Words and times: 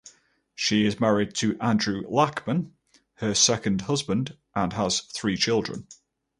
She 0.55 0.87
is 0.87 0.99
married 0.99 1.35
to 1.35 1.55
Andrew 1.59 2.01
Lachman, 2.09 2.71
her 3.17 3.35
second 3.35 3.81
husband, 3.81 4.35
and 4.55 4.73
has 4.73 5.01
three 5.01 5.37
children. 5.37 5.85